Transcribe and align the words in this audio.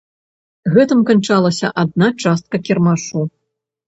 Гэтым 0.77 1.03
канчалася 1.09 1.69
адна 1.83 2.07
частка 2.23 2.61
кірмашу. 2.71 3.23